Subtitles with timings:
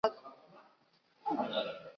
[0.03, 1.81] 基督教福音宣教会创立。